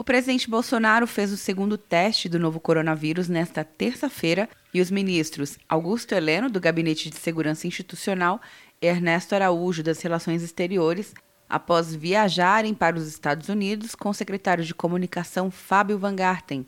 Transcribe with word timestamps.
O 0.00 0.04
presidente 0.04 0.48
Bolsonaro 0.48 1.08
fez 1.08 1.32
o 1.32 1.36
segundo 1.36 1.76
teste 1.76 2.28
do 2.28 2.38
novo 2.38 2.60
coronavírus 2.60 3.28
nesta 3.28 3.64
terça-feira 3.64 4.48
e 4.72 4.80
os 4.80 4.92
ministros 4.92 5.58
Augusto 5.68 6.14
Heleno, 6.14 6.48
do 6.48 6.60
Gabinete 6.60 7.10
de 7.10 7.16
Segurança 7.16 7.66
Institucional, 7.66 8.40
e 8.80 8.86
Ernesto 8.86 9.34
Araújo, 9.34 9.82
das 9.82 10.00
Relações 10.00 10.40
Exteriores, 10.40 11.12
após 11.48 11.92
viajarem 11.92 12.74
para 12.74 12.96
os 12.96 13.08
Estados 13.08 13.48
Unidos 13.48 13.96
com 13.96 14.10
o 14.10 14.14
secretário 14.14 14.62
de 14.64 14.72
Comunicação 14.72 15.50
Fábio 15.50 15.98
Van 15.98 16.14
Garten, 16.14 16.64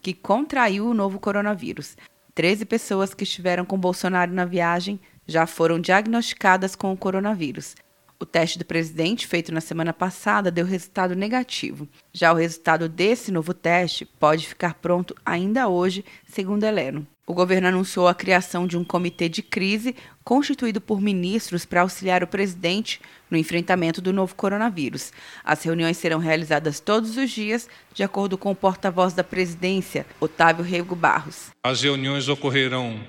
que 0.00 0.14
contraiu 0.14 0.86
o 0.86 0.94
novo 0.94 1.18
coronavírus. 1.18 1.96
Treze 2.32 2.64
pessoas 2.64 3.12
que 3.12 3.24
estiveram 3.24 3.64
com 3.64 3.76
Bolsonaro 3.76 4.32
na 4.32 4.44
viagem 4.44 5.00
já 5.26 5.46
foram 5.48 5.80
diagnosticadas 5.80 6.76
com 6.76 6.92
o 6.92 6.96
coronavírus. 6.96 7.74
O 8.22 8.24
teste 8.24 8.56
do 8.56 8.64
presidente, 8.64 9.26
feito 9.26 9.52
na 9.52 9.60
semana 9.60 9.92
passada, 9.92 10.48
deu 10.48 10.64
resultado 10.64 11.16
negativo. 11.16 11.88
Já 12.12 12.32
o 12.32 12.36
resultado 12.36 12.88
desse 12.88 13.32
novo 13.32 13.52
teste 13.52 14.04
pode 14.04 14.46
ficar 14.46 14.74
pronto 14.74 15.12
ainda 15.26 15.66
hoje, 15.66 16.04
segundo 16.24 16.62
Heleno. 16.62 17.04
O 17.26 17.34
governo 17.34 17.66
anunciou 17.66 18.06
a 18.06 18.14
criação 18.14 18.64
de 18.64 18.78
um 18.78 18.84
comitê 18.84 19.28
de 19.28 19.42
crise 19.42 19.96
constituído 20.22 20.80
por 20.80 21.00
ministros 21.00 21.64
para 21.64 21.80
auxiliar 21.80 22.22
o 22.22 22.28
presidente 22.28 23.00
no 23.28 23.36
enfrentamento 23.36 24.00
do 24.00 24.12
novo 24.12 24.36
coronavírus. 24.36 25.12
As 25.42 25.60
reuniões 25.64 25.96
serão 25.96 26.20
realizadas 26.20 26.78
todos 26.78 27.16
os 27.16 27.28
dias, 27.28 27.68
de 27.92 28.04
acordo 28.04 28.38
com 28.38 28.52
o 28.52 28.56
porta-voz 28.56 29.12
da 29.14 29.24
presidência, 29.24 30.06
Otávio 30.20 30.64
Rego 30.64 30.94
Barros. 30.94 31.50
As 31.60 31.82
reuniões 31.82 32.28
ocorrerão 32.28 33.00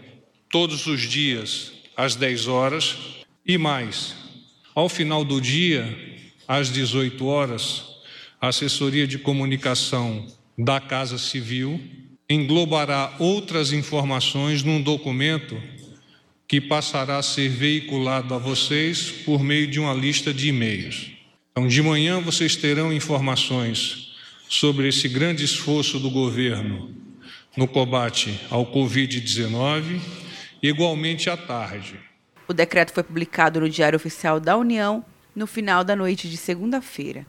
todos 0.49 0.87
os 0.87 1.01
dias 1.01 1.71
às 1.95 2.15
10 2.15 2.47
horas 2.47 2.97
e 3.45 3.59
mais 3.59 4.22
ao 4.75 4.89
final 4.89 5.23
do 5.23 5.39
dia, 5.39 5.87
às 6.47 6.71
18 6.71 7.25
horas, 7.25 7.83
a 8.41 8.47
assessoria 8.47 9.07
de 9.07 9.17
comunicação 9.17 10.27
da 10.57 10.79
Casa 10.79 11.17
Civil 11.17 11.79
englobará 12.29 13.15
outras 13.19 13.71
informações 13.71 14.63
num 14.63 14.81
documento 14.81 15.61
que 16.47 16.59
passará 16.59 17.17
a 17.17 17.23
ser 17.23 17.49
veiculado 17.49 18.33
a 18.33 18.37
vocês 18.37 19.09
por 19.09 19.41
meio 19.41 19.67
de 19.67 19.79
uma 19.79 19.93
lista 19.93 20.33
de 20.33 20.49
e-mails. 20.49 21.11
Então, 21.51 21.67
de 21.67 21.81
manhã 21.81 22.19
vocês 22.19 22.55
terão 22.55 22.91
informações 22.91 24.13
sobre 24.49 24.87
esse 24.87 25.07
grande 25.07 25.43
esforço 25.43 25.99
do 25.99 26.09
governo 26.09 26.91
no 27.55 27.67
combate 27.67 28.39
ao 28.49 28.65
Covid-19, 28.65 29.99
igualmente 30.61 31.29
à 31.29 31.37
tarde. 31.37 31.99
O 32.47 32.53
decreto 32.53 32.93
foi 32.93 33.03
publicado 33.03 33.59
no 33.59 33.69
Diário 33.69 33.97
Oficial 33.97 34.39
da 34.39 34.57
União 34.57 35.03
no 35.35 35.47
final 35.47 35.83
da 35.83 35.95
noite 35.95 36.29
de 36.29 36.37
segunda-feira. 36.37 37.25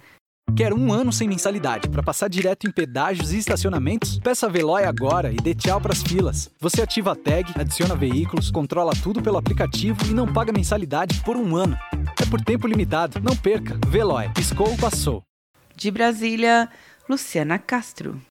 Quer 0.57 0.73
um 0.73 0.93
ano 0.93 1.12
sem 1.12 1.27
mensalidade 1.27 1.89
para 1.89 2.03
passar 2.03 2.29
direto 2.29 2.69
em 2.69 2.70
pedágios 2.70 3.33
e 3.33 3.39
estacionamentos? 3.39 4.20
Peça 4.20 4.47
a 4.47 4.48
Veloy 4.48 4.85
agora 4.85 5.33
e 5.33 5.37
dê 5.37 5.55
tchau 5.55 5.81
pras 5.81 6.03
filas. 6.03 6.51
Você 6.61 6.83
ativa 6.83 7.12
a 7.12 7.17
tag, 7.17 7.51
adiciona 7.59 7.97
veículos, 7.97 8.51
controla 8.51 8.92
tudo 9.03 9.20
pelo 9.20 9.39
aplicativo 9.39 9.98
e 10.07 10.15
não 10.15 10.33
paga 10.33 10.53
mensalidade 10.53 11.20
por 11.23 11.37
um 11.37 11.57
ano. 11.57 11.77
É 12.20 12.27
por 12.27 12.41
tempo 12.41 12.69
limitado. 12.69 13.20
Não 13.20 13.37
perca. 13.37 13.77
Veloy. 13.89 14.29
Piscou, 14.35 14.77
passou. 14.77 15.25
De 15.75 15.91
Brasília, 15.91 16.69
Luciana 17.09 17.59
Castro. 17.59 18.23